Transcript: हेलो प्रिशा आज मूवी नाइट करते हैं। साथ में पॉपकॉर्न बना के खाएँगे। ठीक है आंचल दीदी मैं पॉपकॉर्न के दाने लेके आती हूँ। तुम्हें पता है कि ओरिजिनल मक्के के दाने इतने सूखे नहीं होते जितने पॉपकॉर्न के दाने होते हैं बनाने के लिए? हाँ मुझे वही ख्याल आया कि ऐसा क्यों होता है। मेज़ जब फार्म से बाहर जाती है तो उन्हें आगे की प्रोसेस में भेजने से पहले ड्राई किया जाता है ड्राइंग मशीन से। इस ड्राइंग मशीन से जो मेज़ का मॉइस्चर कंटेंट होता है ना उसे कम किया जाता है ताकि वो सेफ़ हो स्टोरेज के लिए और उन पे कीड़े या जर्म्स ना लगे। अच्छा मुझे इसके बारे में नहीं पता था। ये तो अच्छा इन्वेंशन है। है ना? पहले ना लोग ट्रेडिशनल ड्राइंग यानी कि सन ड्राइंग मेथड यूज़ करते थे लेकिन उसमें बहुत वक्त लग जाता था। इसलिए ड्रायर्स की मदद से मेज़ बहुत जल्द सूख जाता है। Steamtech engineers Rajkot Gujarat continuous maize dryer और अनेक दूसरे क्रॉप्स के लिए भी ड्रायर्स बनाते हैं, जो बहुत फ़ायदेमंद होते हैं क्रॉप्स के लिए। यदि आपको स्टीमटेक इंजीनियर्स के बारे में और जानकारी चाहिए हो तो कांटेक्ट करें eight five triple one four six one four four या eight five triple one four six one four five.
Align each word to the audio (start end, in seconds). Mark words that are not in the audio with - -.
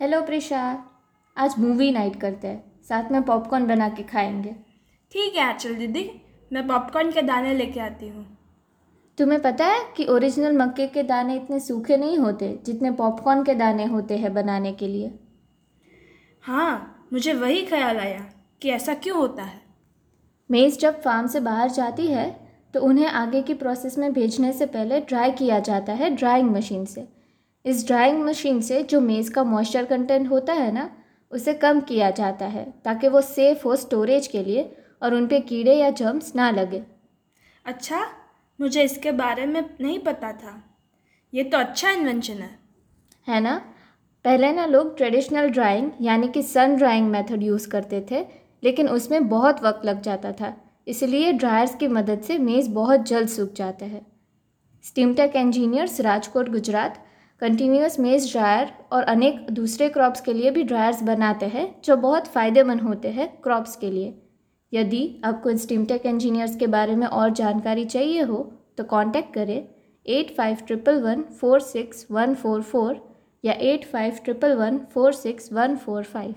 हेलो 0.00 0.20
प्रिशा 0.22 0.58
आज 1.36 1.54
मूवी 1.58 1.90
नाइट 1.92 2.16
करते 2.16 2.48
हैं। 2.48 2.82
साथ 2.88 3.10
में 3.12 3.22
पॉपकॉर्न 3.22 3.66
बना 3.66 3.88
के 3.88 4.02
खाएँगे। 4.02 4.54
ठीक 5.12 5.36
है 5.36 5.42
आंचल 5.44 5.74
दीदी 5.74 6.04
मैं 6.52 6.66
पॉपकॉर्न 6.68 7.10
के 7.12 7.22
दाने 7.22 7.54
लेके 7.54 7.80
आती 7.80 8.08
हूँ। 8.08 8.24
तुम्हें 9.18 9.40
पता 9.42 9.66
है 9.66 9.80
कि 9.96 10.06
ओरिजिनल 10.06 10.56
मक्के 10.58 10.86
के 10.86 11.02
दाने 11.02 11.36
इतने 11.36 11.60
सूखे 11.60 11.96
नहीं 11.96 12.18
होते 12.18 12.52
जितने 12.66 12.90
पॉपकॉर्न 12.92 13.42
के 13.44 13.54
दाने 13.54 13.84
होते 13.84 14.18
हैं 14.18 14.32
बनाने 14.34 14.72
के 14.72 14.88
लिए? 14.88 15.12
हाँ 16.44 17.08
मुझे 17.12 17.32
वही 17.32 17.66
ख्याल 17.66 17.98
आया 17.98 18.24
कि 18.62 18.70
ऐसा 18.70 18.94
क्यों 18.94 19.18
होता 19.18 19.42
है। 19.42 19.60
मेज़ 20.50 20.78
जब 20.78 21.02
फार्म 21.02 21.26
से 21.26 21.40
बाहर 21.40 21.70
जाती 21.70 22.06
है 22.06 22.30
तो 22.74 22.80
उन्हें 22.80 23.06
आगे 23.06 23.42
की 23.42 23.54
प्रोसेस 23.56 23.98
में 23.98 24.12
भेजने 24.12 24.52
से 24.52 24.66
पहले 24.68 25.00
ड्राई 25.00 25.30
किया 25.32 25.58
जाता 25.60 25.92
है 25.92 26.14
ड्राइंग 26.16 26.50
मशीन 26.50 26.84
से। 26.84 27.08
इस 27.64 27.86
ड्राइंग 27.86 28.22
मशीन 28.24 28.60
से 28.60 28.82
जो 28.82 29.00
मेज़ 29.00 29.30
का 29.30 29.44
मॉइस्चर 29.44 29.84
कंटेंट 29.84 30.28
होता 30.30 30.52
है 30.52 30.70
ना 30.72 30.90
उसे 31.32 31.54
कम 31.54 31.80
किया 31.80 32.10
जाता 32.10 32.46
है 32.46 32.64
ताकि 32.84 33.08
वो 33.08 33.20
सेफ़ 33.20 33.64
हो 33.64 33.76
स्टोरेज 33.76 34.26
के 34.26 34.42
लिए 34.44 34.70
और 35.02 35.14
उन 35.14 35.26
पे 35.26 35.40
कीड़े 35.40 35.74
या 35.74 35.90
जर्म्स 35.90 36.34
ना 36.36 36.50
लगे। 36.50 36.82
अच्छा 37.66 38.06
मुझे 38.58 38.82
इसके 38.82 39.12
बारे 39.12 39.46
में 39.46 39.60
नहीं 39.80 39.98
पता 39.98 40.32
था। 40.32 40.62
ये 41.32 41.44
तो 41.44 41.58
अच्छा 41.58 41.90
इन्वेंशन 41.90 42.34
है। 42.34 42.50
है 43.28 43.40
ना? 43.40 43.56
पहले 44.24 44.52
ना 44.52 44.64
लोग 44.66 44.96
ट्रेडिशनल 44.96 45.48
ड्राइंग 45.48 45.90
यानी 46.00 46.28
कि 46.28 46.42
सन 46.42 46.76
ड्राइंग 46.76 47.08
मेथड 47.10 47.42
यूज़ 47.42 47.68
करते 47.68 48.04
थे 48.10 48.24
लेकिन 48.62 48.88
उसमें 48.88 49.28
बहुत 49.28 49.62
वक्त 49.62 49.84
लग 49.84 50.00
जाता 50.02 50.32
था। 50.32 50.54
इसलिए 50.88 51.32
ड्रायर्स 51.32 51.74
की 51.74 51.88
मदद 51.88 52.22
से 52.22 52.38
मेज़ 52.38 52.70
बहुत 52.70 53.06
जल्द 53.06 53.28
सूख 53.28 53.52
जाता 53.52 53.86
है। 53.86 54.00
Steamtech 54.84 55.36
engineers 55.36 56.00
Rajkot 56.00 56.48
Gujarat 56.48 57.04
continuous 57.42 57.98
maize 58.00 58.30
dryer 58.30 58.70
और 58.92 59.02
अनेक 59.04 59.46
दूसरे 59.50 59.88
क्रॉप्स 59.88 60.20
के 60.20 60.32
लिए 60.32 60.50
भी 60.50 60.62
ड्रायर्स 60.62 61.02
बनाते 61.02 61.46
हैं, 61.46 61.74
जो 61.84 61.96
बहुत 61.96 62.26
फ़ायदेमंद 62.26 62.80
होते 62.80 63.08
हैं 63.08 63.28
क्रॉप्स 63.42 63.76
के 63.76 63.90
लिए। 63.90 64.14
यदि 64.72 65.20
आपको 65.24 65.56
स्टीमटेक 65.56 66.06
इंजीनियर्स 66.06 66.56
के 66.56 66.66
बारे 66.66 66.96
में 66.96 67.06
और 67.06 67.30
जानकारी 67.32 67.84
चाहिए 67.86 68.22
हो 68.22 68.38
तो 68.78 68.84
कांटेक्ट 68.86 69.32
करें 69.34 69.68
eight 70.06 70.34
five 70.36 70.56
triple 70.66 71.00
one 71.02 71.22
four 71.40 71.60
six 71.62 72.06
one 72.10 72.34
four 72.34 72.62
four 72.64 73.00
या 73.44 73.52
eight 73.62 73.84
five 73.92 74.18
triple 74.24 74.56
one 74.56 74.78
four 74.94 75.12
six 75.14 75.52
one 75.52 75.76
four 75.76 76.02
five. 76.04 76.34